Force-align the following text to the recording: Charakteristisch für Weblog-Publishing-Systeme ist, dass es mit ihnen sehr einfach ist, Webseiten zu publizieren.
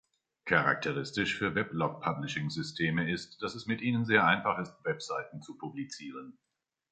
Charakteristisch 0.47 1.37
für 1.37 1.53
Weblog-Publishing-Systeme 1.53 3.11
ist, 3.13 3.39
dass 3.43 3.53
es 3.53 3.67
mit 3.67 3.81
ihnen 3.81 4.03
sehr 4.03 4.25
einfach 4.25 4.57
ist, 4.57 4.73
Webseiten 4.83 5.43
zu 5.43 5.59
publizieren. 5.59 6.39